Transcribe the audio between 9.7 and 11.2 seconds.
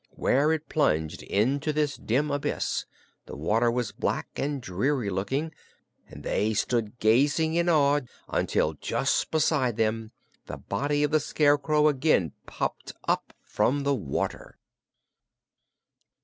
them the body of the